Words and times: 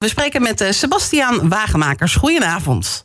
We 0.00 0.08
spreken 0.08 0.42
met 0.42 0.60
uh, 0.60 0.70
Sebastiaan 0.70 1.48
Wagenmakers. 1.48 2.14
Goedenavond. 2.14 3.04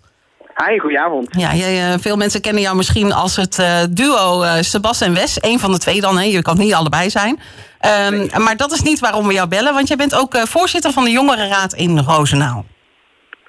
Hi, 0.56 0.80
goedenavond. 0.80 1.28
Ja, 1.30 1.54
jij, 1.54 1.92
uh, 1.92 2.00
veel 2.00 2.18
mensen 2.18 2.42
kennen 2.42 2.62
jou 2.62 2.76
misschien 2.76 3.14
als 3.14 3.36
het 3.36 3.58
uh, 3.60 3.80
duo 3.90 4.44
Sebas 4.62 5.02
en 5.02 5.14
Wes. 5.14 5.38
Eén 5.42 5.60
van 5.60 5.72
de 5.72 5.78
twee 5.78 6.02
dan, 6.02 6.18
hè? 6.18 6.24
je 6.24 6.42
kan 6.42 6.58
niet 6.58 6.74
allebei 6.74 7.10
zijn. 7.10 7.40
Um, 8.12 8.44
maar 8.44 8.58
dat 8.58 8.72
is 8.72 8.82
niet 8.82 9.00
waarom 9.00 9.28
we 9.28 9.34
jou 9.34 9.48
bellen, 9.48 9.74
want 9.74 9.88
jij 9.88 9.98
bent 9.98 10.16
ook 10.16 10.38
voorzitter 10.38 10.92
van 10.92 11.04
de 11.04 11.12
Jongerenraad 11.12 11.74
in 11.74 12.00
Roosendaal. 12.00 12.66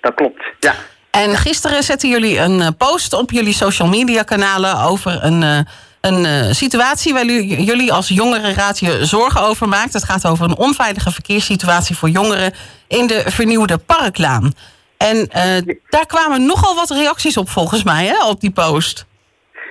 Dat 0.01 0.15
klopt, 0.15 0.43
ja. 0.61 0.75
En 1.11 1.37
gisteren 1.37 1.83
zetten 1.83 2.09
jullie 2.09 2.39
een 2.39 2.77
post 2.77 3.13
op 3.13 3.31
jullie 3.31 3.55
social 3.55 3.89
media 3.89 4.23
kanalen 4.23 4.81
over 4.81 5.25
een 5.25 5.67
een 6.07 6.25
uh, 6.25 6.53
situatie 6.53 7.13
waar 7.13 7.27
jullie 7.27 7.93
als 7.93 8.09
jongerenraad 8.09 8.79
je 8.79 9.05
zorgen 9.05 9.41
over 9.43 9.69
maakt. 9.69 9.93
Het 9.93 10.05
gaat 10.05 10.27
over 10.27 10.45
een 10.45 10.57
onveilige 10.57 11.11
verkeerssituatie 11.11 11.97
voor 11.97 12.11
jongeren 12.11 12.53
in 12.89 13.07
de 13.07 13.23
vernieuwde 13.27 13.79
Parklaan. 13.79 14.55
En 14.97 15.17
uh, 15.17 15.75
daar 15.89 16.07
kwamen 16.07 16.47
nogal 16.47 16.75
wat 16.75 16.91
reacties 16.91 17.37
op 17.37 17.51
volgens 17.51 17.83
mij, 17.83 18.07
hè, 18.07 18.25
op 18.25 18.41
die 18.41 18.51
post. 18.51 19.05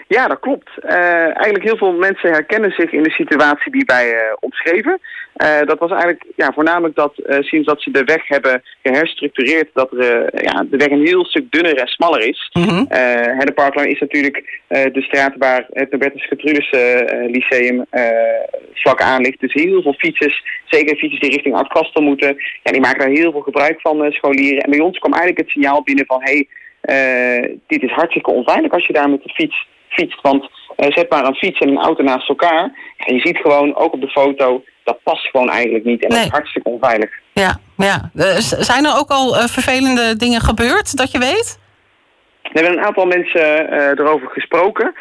Ja, 0.08 0.28
dat 0.28 0.40
klopt. 0.40 0.70
Uh, 0.84 0.92
eigenlijk 1.24 1.64
heel 1.64 1.78
veel 1.78 1.94
mensen 1.94 2.32
herkennen 2.32 2.72
zich 2.72 2.92
in 2.92 3.04
de 3.04 3.12
situatie 3.12 3.72
die 3.72 3.84
wij 3.86 4.14
uh, 4.14 4.20
omschreven. 4.40 5.00
Uh, 5.44 5.62
dat 5.66 5.80
was 5.80 5.92
eigenlijk 5.92 6.24
ja, 6.36 6.52
voornamelijk 6.54 6.96
dat 6.96 7.14
sinds 7.40 7.68
dat 7.68 7.82
ze 7.82 7.92
de 7.92 8.04
weg 8.04 8.28
hebben 8.28 8.64
geherstructureerd, 8.84 9.70
dat 9.74 9.92
er, 9.92 10.44
ja, 10.44 10.66
de 10.70 10.78
weg 10.78 10.90
een 10.90 11.06
heel 11.06 11.26
stuk 11.26 11.52
dunner 11.52 11.78
en 11.78 11.88
smaller 11.88 12.28
is. 12.28 12.50
Mm 12.54 12.64
-hmm. 12.64 12.88
de 12.88 13.52
Parklaan 13.56 13.86
is 13.86 14.00
natuurlijk 14.00 14.62
de 14.68 15.02
straat 15.02 15.34
waar 15.38 15.66
het 15.70 15.92
Robertus 15.92 16.28
Gertrudis 16.28 16.70
Lyceum 17.32 17.86
vlak 18.74 19.02
aan 19.02 19.22
ligt. 19.22 19.40
Dus 19.40 19.54
heel 19.54 19.82
veel 19.82 19.94
fietsers, 19.94 20.44
zeker 20.66 20.98
fietsers 20.98 21.22
die 21.22 21.32
richting 21.32 21.56
Oud-Kastel 21.56 22.02
moeten, 22.02 22.36
ja, 22.64 22.72
die 22.72 22.82
maken 22.82 23.00
daar 23.00 23.18
heel 23.18 23.32
veel 23.32 23.42
gebruik 23.42 23.82
van, 23.82 24.12
scholieren. 24.12 24.64
En 24.64 24.70
bij 24.70 24.80
ons 24.80 24.98
kwam 24.98 25.14
eigenlijk 25.14 25.42
het 25.42 25.52
signaal 25.52 25.84
binnen 25.84 26.06
van, 26.06 26.22
hé, 26.24 26.48
hey, 26.82 27.58
dit 27.68 27.84
is 27.84 27.92
hartstikke 27.92 28.32
onveilig 28.32 28.72
als 28.72 28.86
je 28.88 28.94
daar 28.94 29.10
met 29.10 29.24
de 29.24 29.34
fiets 29.34 29.68
fietst. 29.90 30.22
Want 30.22 30.50
uh, 30.78 30.92
zet 30.92 31.10
maar 31.10 31.26
een 31.26 31.36
fiets 31.36 31.60
en 31.60 31.70
een 31.70 31.82
auto 31.82 32.04
naast 32.04 32.30
elkaar. 32.30 32.72
En 32.98 33.16
je 33.16 33.20
ziet 33.20 33.38
gewoon, 33.38 33.76
ook 33.76 33.94
op 33.94 34.02
de 34.02 34.10
foto, 34.10 34.64
dat 34.84 35.04
past 35.04 35.26
gewoon 35.26 35.50
eigenlijk 35.50 35.86
niet. 35.86 36.04
En 36.04 36.10
nee. 36.10 36.18
dat 36.18 36.28
is 36.28 36.34
hartstikke 36.34 36.70
onveilig. 36.70 37.10
Ja, 37.34 37.60
ja. 37.78 38.10
Uh, 38.16 38.36
zijn 38.40 38.86
er 38.86 38.98
ook 38.98 39.10
al 39.10 39.36
uh, 39.36 39.44
vervelende 39.44 40.16
dingen 40.18 40.42
gebeurd, 40.42 40.98
dat 40.98 41.12
je 41.12 41.20
weet? 41.20 41.60
We 42.42 42.60
hebben 42.60 42.78
een 42.78 42.86
aantal 42.86 43.06
mensen 43.06 43.74
erover 43.98 44.30
gesproken. 44.30 44.96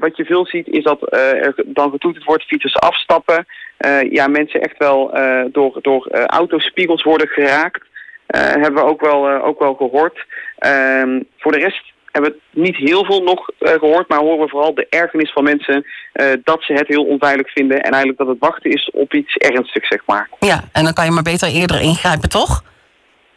wat 0.00 0.16
je 0.16 0.24
veel 0.24 0.46
ziet 0.46 0.68
is 0.68 0.84
dat 0.84 1.12
er 1.14 1.54
dan 1.66 1.90
getoeterd 1.90 2.24
wordt, 2.24 2.44
fietsers 2.44 2.76
afstappen. 2.76 3.46
ja, 4.10 4.26
mensen 4.26 4.60
echt 4.60 4.78
wel 4.78 5.10
door, 5.52 5.78
door 5.82 6.10
autospiegels 6.10 7.02
worden 7.02 7.28
geraakt. 7.28 7.86
hebben 8.26 8.74
we 8.74 8.90
ook 8.90 9.00
wel, 9.00 9.42
ook 9.42 9.58
wel 9.58 9.74
gehoord. 9.74 10.26
Ehm, 10.58 11.20
voor 11.38 11.52
de 11.52 11.58
rest 11.58 11.92
hebben 12.12 12.34
we 12.50 12.60
niet 12.60 12.76
heel 12.76 13.04
veel 13.04 13.22
nog 13.22 13.50
uh, 13.58 13.72
gehoord, 13.72 14.08
maar 14.08 14.18
horen 14.18 14.44
we 14.44 14.48
vooral 14.48 14.74
de 14.74 14.86
ergernis 14.90 15.32
van 15.32 15.44
mensen 15.44 15.86
uh, 16.14 16.26
dat 16.44 16.62
ze 16.62 16.72
het 16.72 16.88
heel 16.88 17.04
onveilig 17.04 17.52
vinden 17.52 17.76
en 17.76 17.90
eigenlijk 17.90 18.18
dat 18.18 18.28
het 18.28 18.38
wachten 18.38 18.70
is 18.70 18.90
op 18.92 19.14
iets 19.14 19.36
ernstigs, 19.36 19.88
zeg 19.88 20.02
maar. 20.06 20.28
Ja, 20.38 20.64
en 20.72 20.84
dan 20.84 20.92
kan 20.92 21.04
je 21.04 21.10
maar 21.10 21.22
beter 21.22 21.48
eerder 21.48 21.80
ingrijpen, 21.80 22.28
toch? 22.28 22.62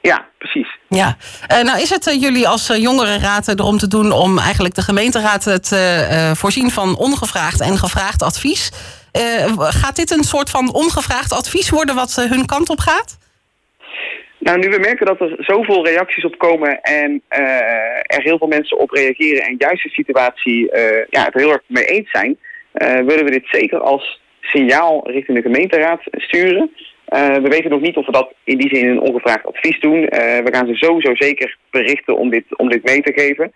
Ja, 0.02 0.26
precies. 0.38 0.78
Ja, 0.88 1.18
uh, 1.52 1.64
nou 1.64 1.82
is 1.82 1.90
het 1.90 2.18
jullie 2.20 2.48
als 2.48 2.68
jongerenraad 2.68 3.48
erom 3.48 3.78
te 3.78 3.88
doen 3.88 4.12
om 4.12 4.40
eigenlijk 4.40 4.76
de 4.76 4.82
gemeenteraad 4.82 5.44
te 5.44 6.34
voorzien 6.36 6.72
van 6.72 6.98
ongevraagd 6.98 7.62
en 7.62 7.78
gevraagd 7.78 8.22
advies. 8.22 8.72
gaat 9.58 9.96
dit 9.96 10.12
een 10.12 10.24
soort 10.24 10.50
van 10.50 10.74
ongevraagd 10.74 11.32
advies 11.32 11.70
worden 11.70 11.96
wat 11.96 12.16
hun 12.30 12.46
kant 12.46 12.70
op 12.70 12.80
gaat? 12.80 13.18
Nou, 14.44 14.60
nu 14.60 14.70
we 14.70 14.80
merken 14.80 15.06
dat 15.06 15.20
er 15.20 15.36
zoveel 15.38 15.86
reacties 15.86 16.26
op 16.26 16.38
komen 16.38 16.82
en 16.82 17.22
uh, 17.30 18.18
er 18.18 18.22
heel 18.22 18.38
veel 18.38 18.48
mensen 18.48 18.78
op 18.78 18.90
reageren 18.90 19.44
en 19.44 19.56
juist 19.58 19.84
de 19.84 19.90
situatie 19.90 20.72
uh, 20.74 21.06
ja, 21.10 21.24
het 21.24 21.34
heel 21.34 21.52
erg 21.52 21.62
mee 21.68 21.86
eens 21.86 22.10
zijn, 22.12 22.38
uh, 22.74 22.94
willen 22.94 23.26
we 23.26 23.32
dit 23.32 23.48
zeker 23.52 23.80
als 23.80 24.22
signaal 24.42 25.12
richting 25.12 25.38
de 25.38 25.44
gemeenteraad 25.44 26.02
sturen. 26.12 26.72
we 27.44 27.48
weten 27.50 27.70
nog 27.70 27.82
niet 27.82 27.98
of 27.98 28.06
we 28.06 28.12
dat 28.12 28.34
in 28.44 28.58
die 28.58 28.76
zin 28.76 28.90
een 28.90 29.00
ongevraagd 29.00 29.46
advies 29.46 29.80
doen. 29.80 30.02
we 30.46 30.50
gaan 30.52 30.68
ze 30.68 30.76
sowieso 30.76 31.16
zeker 31.16 31.58
berichten 31.72 32.18
om 32.18 32.30
dit, 32.30 32.58
om 32.58 32.70
dit 32.70 32.84
mee 32.84 33.02
te 33.02 33.14
geven. 33.14 33.52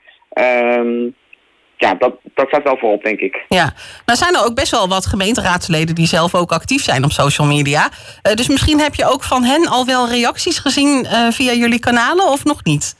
Ja, 1.77 1.93
dat, 1.93 2.13
dat 2.33 2.47
staat 2.47 2.63
wel 2.63 2.77
voorop, 2.77 3.03
denk 3.03 3.19
ik. 3.19 3.45
Ja, 3.47 3.73
nou 4.05 4.17
zijn 4.17 4.35
er 4.35 4.45
ook 4.45 4.55
best 4.55 4.71
wel 4.71 4.87
wat 4.87 5.05
gemeenteraadsleden 5.05 5.95
die 5.95 6.07
zelf 6.07 6.35
ook 6.35 6.51
actief 6.51 6.83
zijn 6.83 7.03
op 7.03 7.11
social 7.11 7.47
media. 7.47 7.89
Uh, 7.89 8.33
dus 8.33 8.47
misschien 8.47 8.79
heb 8.79 8.95
je 8.95 9.05
ook 9.05 9.23
van 9.23 9.43
hen 9.43 9.67
al 9.67 9.85
wel 9.85 10.09
reacties 10.09 10.59
gezien 10.59 11.05
uh, 11.05 11.27
via 11.29 11.53
jullie 11.53 11.79
kanalen 11.79 12.25
of 12.25 12.43
nog 12.43 12.63
niet? 12.63 12.95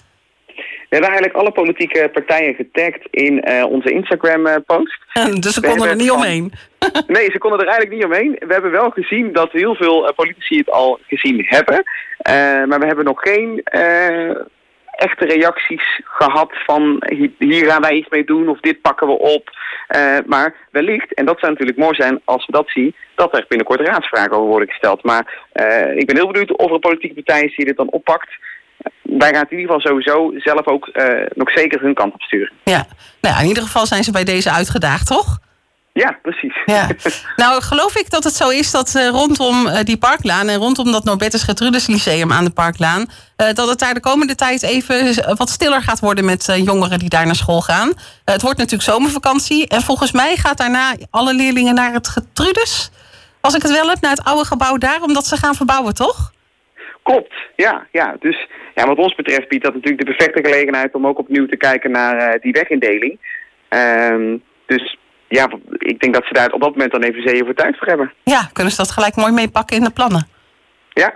We 0.90 0.96
hebben 0.96 1.10
eigenlijk 1.10 1.40
alle 1.40 1.52
politieke 1.52 2.10
partijen 2.14 2.56
getagd 2.56 3.08
in 3.12 3.50
uh, 3.50 3.66
onze 3.66 3.92
Instagram-post. 3.92 4.98
dus 5.44 5.54
ze 5.54 5.62
konden 5.62 5.90
er 5.90 5.96
niet 5.96 6.08
van... 6.08 6.18
omheen? 6.18 6.52
nee, 7.08 7.32
ze 7.32 7.38
konden 7.38 7.60
er 7.60 7.68
eigenlijk 7.68 7.96
niet 7.96 8.06
omheen. 8.06 8.36
We 8.40 8.54
hebben 8.54 8.72
wel 8.72 8.90
gezien 8.90 9.34
dat 9.34 9.52
heel 9.52 9.76
veel 9.76 10.14
politici 10.16 10.58
het 10.58 10.72
al 10.72 11.00
gezien 11.08 11.46
hebben. 11.48 11.84
maar 12.70 12.80
we 12.80 12.86
hebben 12.86 13.06
nog 13.06 13.22
geen 13.22 13.62
echte 14.98 15.26
reacties 15.26 16.02
gehad 16.04 16.52
van 16.66 17.04
hier 17.38 17.66
gaan 17.66 17.82
wij 17.82 17.94
iets 17.94 18.10
mee 18.10 18.24
doen 18.24 18.50
of 18.50 18.60
dit 18.60 18.82
pakken 18.82 19.08
we 19.08 19.14
op. 19.14 19.50
Uh, 19.96 20.18
maar 20.26 20.56
wellicht, 20.72 21.14
en 21.14 21.26
dat 21.26 21.40
zou 21.40 21.52
natuurlijk 21.52 21.78
mooi 21.78 21.96
zijn 21.96 22.22
als 22.26 22.46
we 22.46 22.52
dat 22.52 22.70
zien, 22.70 22.96
dat 23.16 23.36
er 23.36 23.46
binnenkort 23.48 23.80
raadsvragen 23.80 24.32
over 24.32 24.48
worden 24.48 24.70
gesteld. 24.70 25.04
Maar 25.04 25.48
uh, 25.54 25.96
ik 25.96 26.06
ben 26.06 26.16
heel 26.16 26.32
benieuwd 26.32 26.56
of 26.58 26.72
er 26.72 26.80
politieke 26.80 27.24
partijen 27.24 27.54
die 27.56 27.66
dit 27.66 27.78
dan 27.78 27.90
oppakt. 27.90 28.30
Wij 29.02 29.30
gaan 29.30 29.42
het 29.42 29.52
in 29.52 29.60
ieder 29.60 29.74
geval 29.74 29.92
sowieso 29.92 30.32
zelf 30.36 30.68
ook 30.68 30.90
uh, 30.94 31.26
nog 31.34 31.52
zeker 31.52 31.82
hun 31.82 31.94
kant 31.94 32.14
op 32.14 32.22
sturen. 32.22 32.52
Ja, 32.64 32.86
nou 33.22 33.36
ja, 33.36 33.42
in 33.42 33.48
ieder 33.48 33.64
geval 33.64 33.86
zijn 33.86 34.04
ze 34.04 34.12
bij 34.12 34.24
deze 34.24 34.52
uitgedaagd, 34.52 35.08
toch? 35.08 35.40
Ja, 36.04 36.20
precies. 36.22 36.56
Ja. 36.66 36.88
Nou, 37.36 37.62
geloof 37.62 37.96
ik 37.96 38.10
dat 38.10 38.24
het 38.24 38.34
zo 38.34 38.50
is 38.50 38.72
dat 38.72 38.94
uh, 38.98 39.08
rondom 39.08 39.66
uh, 39.66 39.80
die 39.84 39.98
parklaan 39.98 40.48
en 40.48 40.58
rondom 40.58 40.92
dat 40.92 41.04
Norbertus 41.04 41.44
Gertrudis 41.44 41.88
Lyceum 41.88 42.32
aan 42.32 42.44
de 42.44 42.52
parklaan, 42.52 43.02
uh, 43.02 43.48
dat 43.54 43.70
het 43.70 43.80
daar 43.80 43.94
de 43.94 44.00
komende 44.00 44.36
tijd 44.36 44.64
even 44.64 44.98
wat 45.36 45.50
stiller 45.50 45.82
gaat 45.82 46.00
worden 46.00 46.26
met 46.26 46.60
jongeren 46.64 47.00
die 47.00 47.10
daar 47.10 47.26
naar 47.26 47.36
school 47.36 47.62
gaan. 47.62 47.94
het 48.26 48.42
wordt 48.42 48.58
natuurlijk 48.58 48.90
zomervakantie 48.90 49.68
en 49.68 49.82
volgens 49.82 50.12
mij 50.12 50.36
gaat 50.36 50.58
daarna 50.58 50.96
alle 51.10 51.34
leerlingen 51.34 51.76
naar 51.76 51.94
het 51.94 52.08
Gertrudis, 52.08 52.92
als 53.42 53.56
ik 53.56 53.62
het 53.62 53.72
wel 53.72 53.90
heb, 53.90 54.02
naar 54.02 54.12
het 54.12 54.26
oude 54.26 54.46
gebouw 54.46 54.78
daar, 54.78 55.02
omdat 55.02 55.26
ze 55.26 55.38
gaan 55.38 55.56
verbouwen, 55.56 55.94
toch? 55.94 56.32
Klopt, 57.04 57.34
ja. 57.56 57.88
ja. 57.92 58.16
Dus 58.20 58.48
ja, 58.76 58.86
wat 58.88 58.98
ons 58.98 59.16
betreft 59.16 59.48
biedt 59.48 59.64
dat 59.64 59.74
natuurlijk 59.74 60.06
de 60.06 60.16
perfecte 60.16 60.50
gelegenheid 60.50 60.94
om 60.94 61.08
ook 61.08 61.20
opnieuw 61.20 61.48
te 61.48 61.58
kijken 61.58 61.92
naar 61.92 62.40
die 62.40 62.52
wegindeling. 62.52 63.20
Ehm, 63.70 64.38
dus 64.66 64.98
ja, 65.28 65.50
ik 65.78 66.00
denk 66.00 66.14
dat 66.14 66.26
ze 66.26 66.34
daar 66.34 66.52
op 66.52 66.62
dat 66.62 66.72
moment 66.72 66.92
dan 66.92 67.04
even 67.04 67.22
zeeën 67.22 67.46
voor 67.46 67.54
tijd 67.54 67.78
voor 67.78 67.88
hebben. 67.88 68.14
Ja, 68.24 68.50
kunnen 68.54 68.72
ze 68.72 68.78
dat 68.78 68.92
gelijk 68.92 69.16
mooi 69.16 69.32
meepakken 69.32 69.78
in 69.78 69.84
de 69.84 69.92
plannen? 69.92 70.28
Ja, 70.90 71.14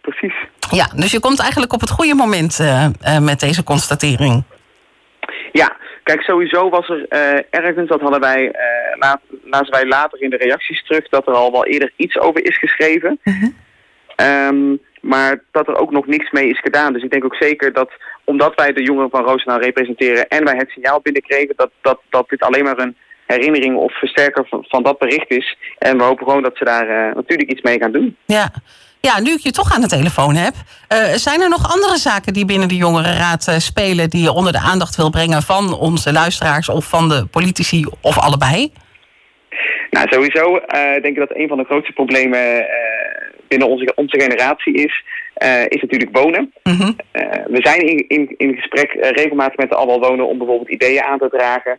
precies. 0.00 0.34
Ja, 0.70 0.90
dus 0.96 1.10
je 1.10 1.20
komt 1.20 1.40
eigenlijk 1.40 1.72
op 1.72 1.80
het 1.80 1.90
goede 1.90 2.14
moment 2.14 2.58
uh, 2.60 2.86
uh, 3.02 3.18
met 3.18 3.40
deze 3.40 3.64
constatering. 3.64 4.44
Ja, 5.52 5.76
kijk, 6.02 6.20
sowieso 6.20 6.68
was 6.68 6.88
er 6.88 7.06
uh, 7.08 7.42
ergens, 7.50 7.88
dat 7.88 8.00
hadden 8.00 8.20
wij, 8.20 8.54
laat, 8.98 9.20
lazen 9.44 9.70
wij 9.70 9.86
later 9.86 10.22
in 10.22 10.30
de 10.30 10.36
reacties 10.36 10.84
terug, 10.84 11.08
dat 11.08 11.26
er 11.26 11.34
al 11.34 11.52
wel 11.52 11.66
eerder 11.66 11.92
iets 11.96 12.18
over 12.18 12.44
is 12.44 12.58
geschreven. 12.58 13.18
-huh. 13.22 13.48
Um, 14.16 14.80
maar 15.00 15.42
dat 15.50 15.68
er 15.68 15.76
ook 15.76 15.90
nog 15.90 16.06
niks 16.06 16.30
mee 16.30 16.48
is 16.48 16.60
gedaan. 16.60 16.92
Dus 16.92 17.02
ik 17.02 17.10
denk 17.10 17.24
ook 17.24 17.34
zeker 17.34 17.72
dat, 17.72 17.90
omdat 18.24 18.54
wij 18.54 18.72
de 18.72 18.82
jongeren 18.82 19.10
van 19.10 19.24
Roosendaal 19.24 19.60
representeren 19.60 20.28
en 20.28 20.44
wij 20.44 20.56
het 20.56 20.70
signaal 20.70 21.00
binnenkregen, 21.00 21.54
dat, 21.56 21.70
dat, 21.80 22.00
dat 22.10 22.28
dit 22.28 22.42
alleen 22.42 22.64
maar 22.64 22.78
een 22.78 22.96
herinnering 23.26 23.76
of 23.76 23.98
versterker 23.98 24.46
van, 24.48 24.64
van 24.68 24.82
dat 24.82 24.98
bericht 24.98 25.30
is. 25.30 25.56
En 25.78 25.96
we 25.98 26.04
hopen 26.04 26.26
gewoon 26.26 26.42
dat 26.42 26.56
ze 26.56 26.64
daar 26.64 26.88
uh, 26.88 27.14
natuurlijk 27.14 27.50
iets 27.50 27.62
mee 27.62 27.78
gaan 27.78 27.92
doen. 27.92 28.16
Ja. 28.24 28.50
Ja, 29.00 29.20
nu 29.20 29.32
ik 29.32 29.40
je 29.40 29.50
toch 29.50 29.74
aan 29.74 29.80
de 29.80 29.86
telefoon 29.86 30.34
heb. 30.34 30.54
Uh, 30.92 30.98
zijn 31.04 31.40
er 31.40 31.48
nog 31.48 31.72
andere 31.72 31.96
zaken 31.96 32.32
die 32.32 32.44
binnen 32.44 32.68
de 32.68 32.76
Jongerenraad 32.76 33.46
uh, 33.48 33.54
spelen... 33.58 34.10
die 34.10 34.22
je 34.22 34.32
onder 34.32 34.52
de 34.52 34.58
aandacht 34.58 34.96
wil 34.96 35.10
brengen 35.10 35.42
van 35.42 35.78
onze 35.78 36.12
luisteraars... 36.12 36.68
of 36.68 36.84
van 36.88 37.08
de 37.08 37.26
politici 37.26 37.86
of 38.00 38.18
allebei? 38.18 38.72
Nou, 39.90 40.06
sowieso 40.10 40.60
denk 41.00 41.06
ik 41.06 41.18
dat 41.28 41.36
een 41.36 41.48
van 41.48 41.58
de 41.58 41.64
grootste 41.64 41.92
problemen 41.92 42.66
binnen 43.48 43.68
onze, 43.68 43.92
onze 43.94 44.20
generatie 44.20 44.74
is... 44.74 45.02
Uh, 45.42 45.62
is 45.68 45.80
natuurlijk 45.80 46.16
wonen. 46.16 46.52
Mm 46.62 46.76
-hmm. 46.78 46.96
We 47.54 47.60
zijn 47.62 47.80
in, 47.80 48.04
in, 48.08 48.34
in 48.36 48.54
gesprek 48.54 48.94
uh, 48.94 49.10
regelmatig 49.10 49.56
met 49.56 49.70
de 49.70 49.76
Allemaal 49.76 50.08
Wonen 50.08 50.26
om 50.26 50.38
bijvoorbeeld 50.38 50.70
ideeën 50.70 51.02
aan 51.02 51.18
te 51.18 51.28
dragen 51.28 51.78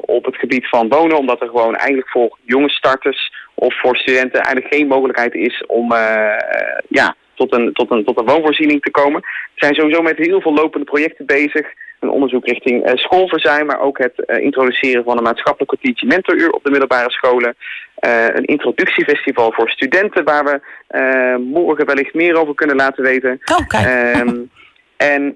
op 0.00 0.24
het 0.24 0.36
gebied 0.36 0.68
van 0.68 0.88
wonen. 0.88 1.18
Omdat 1.18 1.40
er 1.40 1.48
gewoon 1.48 1.74
eigenlijk 1.74 2.08
voor 2.08 2.38
jonge 2.42 2.68
starters 2.70 3.32
of 3.54 3.80
voor 3.80 3.96
studenten 3.96 4.40
eigenlijk 4.40 4.74
geen 4.74 4.86
mogelijkheid 4.86 5.34
is 5.34 5.66
om 5.66 5.92
ja, 6.88 7.16
tot 7.34 7.54
een, 7.54 7.72
tot, 7.72 7.90
een, 7.90 8.04
tot 8.04 8.18
een 8.18 8.26
woonvoorziening 8.26 8.82
te 8.82 8.90
komen. 8.90 9.20
We 9.20 9.26
zijn 9.54 9.74
sowieso 9.74 10.02
met 10.02 10.16
heel 10.16 10.40
veel 10.40 10.54
lopende 10.54 10.86
projecten 10.86 11.26
bezig. 11.26 11.66
Een 12.00 12.10
onderzoek 12.10 12.46
richting 12.46 12.86
uh, 12.86 12.92
schoolverzuim, 12.94 13.66
maar 13.66 13.80
ook 13.80 13.98
het 13.98 14.12
uh, 14.26 14.38
introduceren 14.44 15.04
van 15.04 15.16
een 15.16 15.22
maatschappelijk 15.22 15.68
kwartiertje 15.68 16.06
mentoruur 16.06 16.50
op 16.50 16.64
de 16.64 16.70
middelbare 16.70 17.10
scholen. 17.10 17.56
Uh, 18.06 18.26
een 18.26 18.44
introductiefestival 18.44 19.52
voor 19.52 19.70
studenten 19.70 20.24
waar 20.24 20.44
we 20.44 20.60
morgen 21.38 21.86
wellicht 21.86 22.14
meer 22.14 22.36
over 22.36 22.54
kunnen 22.54 22.76
laten 22.76 23.02
weten. 23.02 23.40
Oh, 23.44 23.84
um, 24.20 24.50
en, 24.96 25.34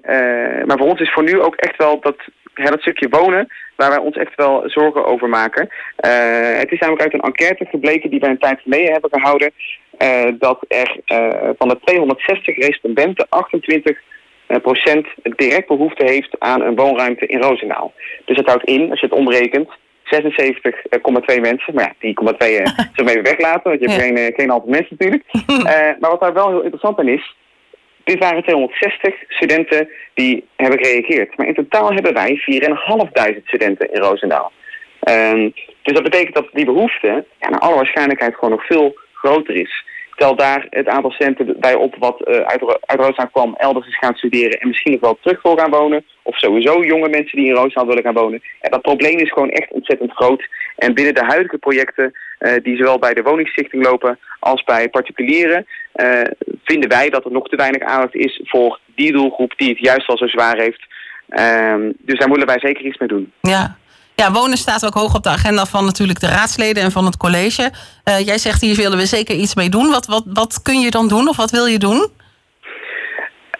maar 0.65 0.77
voor 0.77 0.87
ons 0.87 0.99
is 0.99 1.13
voor 1.13 1.23
nu 1.23 1.41
ook 1.41 1.55
echt 1.55 1.77
wel 1.77 1.99
dat, 1.99 2.15
het 2.53 2.81
stukje 2.81 3.09
wonen 3.09 3.47
waar 3.77 3.89
wij 3.89 3.99
ons 3.99 4.15
echt 4.15 4.35
wel 4.35 4.63
zorgen 4.65 5.05
over 5.05 5.29
maken. 5.29 5.69
het 6.57 6.71
is 6.71 6.79
namelijk 6.79 7.03
uit 7.03 7.13
een 7.13 7.19
enquête 7.19 7.65
gebleken 7.65 8.09
die 8.09 8.19
wij 8.19 8.29
een 8.29 8.37
tijd 8.37 8.61
geleden 8.61 8.91
hebben 8.91 9.11
gehouden. 9.11 9.51
dat 10.39 10.65
er 10.67 10.99
van 11.57 11.67
de 11.67 11.79
260 11.83 12.57
respondenten 12.57 13.25
28 13.29 13.97
procent 14.47 15.07
direct 15.23 15.67
behoefte 15.67 16.05
heeft 16.05 16.35
aan 16.39 16.61
een 16.61 16.75
woonruimte 16.75 17.25
in 17.25 17.41
Roosendaal. 17.41 17.93
Dus 18.25 18.35
dat 18.35 18.45
houdt 18.45 18.63
in, 18.63 18.89
als 18.89 18.99
je 18.99 19.05
het 19.05 19.15
omrekent, 19.15 19.69
76,2 20.07 21.41
mensen. 21.41 21.73
Maar 21.73 21.83
ja, 21.83 21.93
die 21.99 22.19
0,2 22.23 22.27
uh, 22.27 22.35
zullen 22.35 22.93
we 22.95 23.09
even 23.09 23.23
weglaten, 23.23 23.69
want 23.69 23.79
je 23.79 23.89
hebt 23.89 24.01
geen, 24.01 24.33
geen 24.35 24.51
aantal 24.51 24.69
mensen 24.69 24.95
natuurlijk. 24.99 25.23
Maar 25.99 26.09
wat 26.09 26.19
daar 26.19 26.33
wel 26.33 26.49
heel 26.49 26.61
interessant 26.61 26.99
aan 26.99 27.07
is, 27.07 27.35
dit 28.07 28.19
waren 28.19 28.43
260 28.43 29.13
studenten 29.27 29.89
die 30.13 30.45
hebben 30.55 30.85
gereageerd. 30.85 31.37
Maar 31.37 31.47
in 31.47 31.53
totaal 31.53 31.93
hebben 31.93 32.13
wij 32.13 32.41
4.500 33.37 33.43
studenten 33.45 33.93
in 33.93 34.01
Roosendaal. 34.01 34.51
Um, 35.09 35.53
dus 35.81 35.93
dat 35.93 36.03
betekent 36.03 36.35
dat 36.35 36.47
die 36.53 36.65
behoefte 36.65 37.25
ja, 37.39 37.49
naar 37.49 37.59
alle 37.59 37.75
waarschijnlijkheid 37.75 38.33
gewoon 38.33 38.49
nog 38.49 38.65
veel 38.65 38.97
groter 39.13 39.55
is. 39.55 39.85
Tel 40.15 40.35
daar 40.35 40.67
het 40.69 40.87
aantal 40.87 41.11
centen 41.11 41.59
bij 41.59 41.75
op 41.75 41.95
wat 41.99 42.27
uh, 42.27 42.35
uit, 42.35 42.61
Roosendaal 42.81 43.29
kwam, 43.31 43.55
elders 43.57 43.87
is 43.87 43.97
gaan 43.97 44.15
studeren 44.15 44.59
en 44.59 44.67
misschien 44.67 44.91
nog 44.91 45.01
wel 45.01 45.17
terug 45.21 45.41
wil 45.41 45.57
gaan 45.57 45.69
wonen. 45.69 46.05
Of 46.23 46.37
sowieso 46.37 46.83
jonge 46.83 47.09
mensen 47.09 47.37
die 47.37 47.47
in 47.47 47.55
Roosendaal 47.55 47.87
willen 47.87 48.03
gaan 48.03 48.13
wonen. 48.13 48.41
En 48.59 48.71
dat 48.71 48.81
probleem 48.81 49.17
is 49.17 49.31
gewoon 49.31 49.49
echt 49.49 49.71
ontzettend 49.71 50.11
groot. 50.11 50.47
En 50.75 50.93
binnen 50.93 51.15
de 51.15 51.25
huidige 51.25 51.57
projecten 51.57 52.11
uh, 52.39 52.53
die 52.63 52.77
zowel 52.77 52.99
bij 52.99 53.13
de 53.13 53.21
woningstichting 53.21 53.85
lopen 53.85 54.19
als 54.39 54.63
bij 54.63 54.89
particulieren, 54.89 55.65
vinden 56.63 56.89
wij 56.89 57.09
dat 57.09 57.25
er 57.25 57.31
nog 57.31 57.47
te 57.47 57.55
weinig 57.55 57.81
aandacht 57.81 58.15
is 58.15 58.41
voor 58.43 58.79
die 58.95 59.11
doelgroep 59.11 59.53
die 59.57 59.69
het 59.69 59.79
juist 59.79 60.07
al 60.07 60.17
zo 60.17 60.27
zwaar 60.27 60.57
heeft. 60.57 60.85
Um, 61.29 61.93
dus 61.97 62.19
daar 62.19 62.27
moeten 62.27 62.47
wij 62.47 62.59
zeker 62.59 62.85
iets 62.85 62.97
mee 62.97 63.07
doen. 63.07 63.31
Ja. 63.41 63.77
Ja, 64.15 64.31
wonen 64.31 64.57
staat 64.57 64.85
ook 64.85 64.93
hoog 64.93 65.15
op 65.15 65.23
de 65.23 65.29
agenda 65.29 65.65
van 65.65 65.85
natuurlijk 65.85 66.19
de 66.19 66.27
raadsleden 66.27 66.83
en 66.83 66.91
van 66.91 67.05
het 67.05 67.17
college. 67.17 67.61
Uh, 67.61 68.19
jij 68.19 68.37
zegt 68.37 68.61
hier 68.61 68.75
willen 68.75 68.97
we 68.97 69.05
zeker 69.05 69.35
iets 69.35 69.55
mee 69.55 69.69
doen. 69.69 69.89
Wat, 69.89 70.05
wat, 70.05 70.23
wat 70.33 70.61
kun 70.61 70.79
je 70.79 70.91
dan 70.91 71.07
doen 71.07 71.27
of 71.27 71.37
wat 71.37 71.51
wil 71.51 71.65
je 71.65 71.77
doen? 71.77 71.97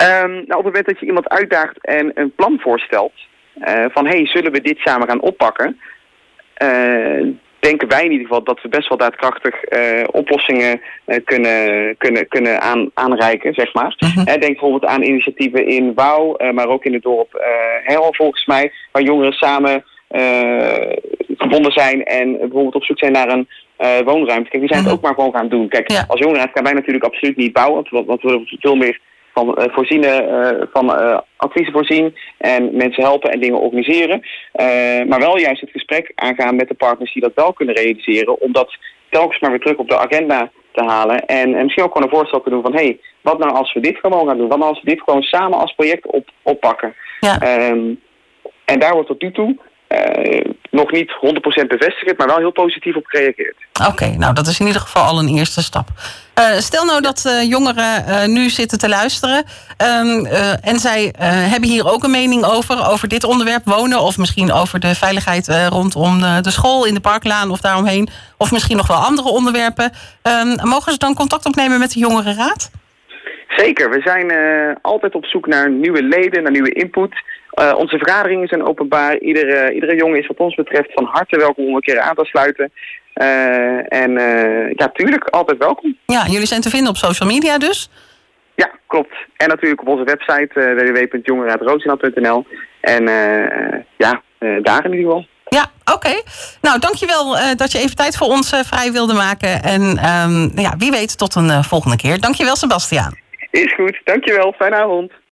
Um, 0.01 0.31
nou, 0.31 0.41
op 0.41 0.47
het 0.47 0.63
moment 0.63 0.85
dat 0.85 0.99
je 0.99 1.05
iemand 1.05 1.29
uitdaagt 1.29 1.85
en 1.85 2.11
een 2.13 2.31
plan 2.35 2.59
voorstelt... 2.59 3.13
Uh, 3.67 3.85
van 3.89 4.07
hey, 4.07 4.25
zullen 4.25 4.51
we 4.51 4.61
dit 4.61 4.77
samen 4.77 5.07
gaan 5.07 5.21
oppakken... 5.21 5.79
Uh, 6.63 7.27
denken 7.59 7.87
wij 7.87 8.03
in 8.03 8.11
ieder 8.11 8.27
geval 8.27 8.43
dat 8.43 8.61
we 8.61 8.69
best 8.69 8.89
wel 8.89 8.97
daadkrachtig 8.97 9.55
uh, 9.69 10.03
oplossingen 10.11 10.81
uh, 11.05 11.17
kunnen, 11.23 11.97
kunnen, 11.97 12.27
kunnen 12.27 12.61
aan, 12.61 12.91
aanreiken, 12.93 13.53
zeg 13.53 13.73
maar. 13.73 13.95
Uh 13.99 14.15
-huh. 14.15 14.25
Denk 14.25 14.39
bijvoorbeeld 14.39 14.85
aan 14.85 15.03
initiatieven 15.03 15.67
in 15.67 15.93
Wouw, 15.93 16.35
maar 16.51 16.67
ook 16.67 16.85
in 16.85 16.93
het 16.93 17.03
dorp 17.03 17.45
Herl 17.83 18.13
volgens 18.13 18.45
mij, 18.45 18.71
waar 18.91 19.03
jongeren 19.03 19.33
samen 19.33 19.85
verbonden 21.37 21.71
zijn 21.71 22.03
en 22.03 22.37
bijvoorbeeld 22.37 22.75
op 22.75 22.83
zoek 22.83 22.99
zijn 22.99 23.11
naar 23.11 23.29
een 23.29 23.47
woonruimte. 24.05 24.49
Kijk, 24.49 24.61
die 24.61 24.73
zijn 24.73 24.83
het 24.83 24.93
ook 24.93 25.01
maar 25.01 25.13
gewoon 25.13 25.33
gaan 25.33 25.49
doen. 25.49 25.67
Kijk, 25.67 25.91
ja. 25.91 26.05
als 26.07 26.19
jongeren 26.19 26.49
gaan 26.53 26.63
wij 26.63 26.73
natuurlijk 26.73 27.05
absoluut 27.05 27.37
niet 27.37 27.53
bouwen, 27.53 27.87
want, 27.89 28.05
want 28.05 28.21
we 28.21 28.27
willen 28.27 28.57
veel 28.59 28.75
meer 28.75 28.99
van 29.37 29.55
uh, 29.57 29.73
voorzienen, 29.73 30.29
uh, 30.29 30.61
van 30.73 30.85
uh, 30.85 31.19
adviezen 31.37 31.73
voorzien 31.73 32.15
en 32.37 32.75
mensen 32.75 33.03
helpen 33.03 33.31
en 33.31 33.39
dingen 33.39 33.59
organiseren. 33.59 34.21
maar 35.07 35.19
wel 35.19 35.37
juist 35.37 35.61
het 35.61 35.71
gesprek 35.71 36.11
aangaan 36.15 36.55
met 36.55 36.67
de 36.67 36.73
partners 36.73 37.13
die 37.13 37.21
dat 37.21 37.31
wel 37.35 37.53
kunnen 37.53 37.75
realiseren, 37.75 38.41
om 38.41 38.51
dat 38.51 38.77
telkens 39.09 39.39
maar 39.39 39.49
weer 39.49 39.59
terug 39.59 39.77
op 39.77 39.89
de 39.89 39.97
agenda 39.97 40.51
te 40.71 40.83
halen. 40.83 41.25
En, 41.25 41.55
en 41.55 41.63
misschien 41.63 41.83
ook 41.83 41.91
gewoon 41.91 42.07
een 42.07 42.17
voorstel 42.17 42.41
te 42.41 42.49
doen 42.49 42.61
van, 42.61 42.73
hé, 42.73 42.83
hey, 42.83 42.99
wat 43.21 43.39
nou 43.39 43.53
als 43.53 43.73
we 43.73 43.79
dit 43.79 43.97
gewoon 43.97 44.27
gaan 44.27 44.37
doen? 44.37 44.47
Wat 44.47 44.57
nou 44.57 44.69
als 44.69 44.81
we 44.83 44.89
dit 44.89 45.01
gewoon 45.01 45.21
samen 45.21 45.59
als 45.59 45.73
project 45.73 46.05
op, 46.05 46.29
oppakken? 46.41 46.95
Ja. 47.19 47.69
Um, 47.69 47.99
en 48.65 48.79
daar 48.79 48.93
wordt 48.93 49.07
tot 49.07 49.21
nu 49.21 49.31
toe 49.31 49.57
uh, 49.89 50.51
nog 50.71 50.91
niet 50.91 51.11
100% 51.11 51.67
bevestigd, 51.67 52.17
maar 52.17 52.27
wel 52.27 52.37
heel 52.37 52.51
positief 52.51 52.95
op 52.95 53.05
gereageerd. 53.05 53.55
Oké, 53.87 54.07
nou 54.17 54.33
dat 54.33 54.47
is 54.47 54.59
in 54.59 54.65
ieder 54.65 54.81
geval 54.81 55.03
al 55.03 55.19
een 55.19 55.27
eerste 55.27 55.63
stap. 55.63 55.87
Uh, 56.39 56.57
stel 56.57 56.85
nou 56.85 57.01
dat 57.01 57.23
uh, 57.27 57.43
jongeren 57.43 58.33
nu 58.33 58.49
zitten 58.49 58.77
te 58.77 58.89
luisteren 58.89 59.45
um, 59.77 60.25
en 60.61 60.79
zij 60.79 61.13
hebben 61.19 61.69
hier 61.69 61.91
ook 61.91 62.03
een 62.03 62.11
mening 62.11 62.45
over, 62.45 62.89
over 62.89 63.07
dit 63.07 63.23
onderwerp 63.23 63.65
wonen 63.65 64.01
of 64.01 64.17
misschien 64.17 64.51
over 64.51 64.79
de 64.79 64.95
veiligheid 64.95 65.47
rondom 65.69 66.19
de 66.41 66.51
school 66.51 66.85
in 66.85 66.93
de 66.93 66.99
parklaan 66.99 67.51
of 67.51 67.59
daaromheen, 67.59 68.09
of 68.37 68.51
misschien 68.51 68.77
nog 68.77 68.87
wel 68.87 68.97
andere 68.97 69.29
onderwerpen. 69.29 69.91
Um, 70.23 70.67
mogen 70.67 70.91
ze 70.91 70.97
dan 70.97 71.13
contact 71.13 71.45
opnemen 71.45 71.79
met 71.79 71.91
de 71.91 71.99
jongerenraad? 71.99 72.69
Zeker, 73.57 73.89
we 73.89 74.01
zijn 74.01 74.31
altijd 74.81 75.15
op 75.15 75.25
zoek 75.25 75.47
naar 75.47 75.69
nieuwe 75.69 76.03
leden, 76.03 76.43
naar 76.43 76.51
nieuwe 76.51 76.73
input. 76.73 77.13
Uh, 77.61 77.73
onze 77.77 77.97
vergaderingen 77.97 78.47
zijn 78.47 78.67
openbaar. 78.67 79.17
Iedere, 79.17 79.73
iedere 79.73 79.95
jongen 79.95 80.19
is 80.19 80.27
wat 80.27 80.37
ons 80.37 80.55
betreft 80.55 80.93
van 80.93 81.05
harte 81.05 81.37
welkom 81.37 81.65
om 81.67 81.75
een 81.75 81.81
keer 81.81 81.99
aan 81.99 82.15
te 82.15 82.25
sluiten. 82.25 82.71
Uh, 83.15 83.93
en 83.93 84.11
ja, 84.75 84.89
tuurlijk, 84.93 85.29
altijd 85.29 85.57
welkom. 85.57 85.97
Ja, 86.05 86.25
jullie 86.25 86.47
zijn 86.47 86.61
te 86.61 86.69
vinden 86.69 86.89
op 86.89 86.97
social 86.97 87.29
media 87.29 87.57
dus? 87.57 87.89
Ja, 88.55 88.71
klopt. 88.87 89.15
En 89.37 89.47
natuurlijk 89.47 89.81
op 89.81 89.87
onze 89.87 90.03
website 90.03 90.49
www.jongerenraadroosendaal.nl. 90.53 92.45
En 92.81 93.03
ja, 93.97 94.21
daar 94.61 94.85
in 94.85 94.93
ieder 94.93 95.05
geval. 95.05 95.25
Ja, 95.49 95.65
oké. 95.85 95.93
Okay. 95.93 96.23
Nou, 96.61 96.79
dankjewel 96.79 97.35
uh, 97.35 97.43
dat 97.55 97.71
je 97.71 97.77
even 97.79 97.95
tijd 97.95 98.17
voor 98.17 98.27
ons 98.27 98.53
uh, 98.53 98.59
vrij 98.59 98.91
wilde 98.91 99.13
maken. 99.13 99.63
En 99.63 99.81
um, 99.81 100.51
ja, 100.55 100.73
wie 100.77 100.91
weet 100.91 101.17
tot 101.17 101.35
een 101.35 101.47
uh, 101.47 101.63
volgende 101.63 101.97
keer. 101.97 102.19
Dankjewel, 102.19 102.55
Sebastiaan. 102.55 103.25
Is 103.51 103.73
goed. 103.73 104.01
Dankjewel. 104.03 104.53
Fijne 104.53 104.75
avond. 104.75 105.11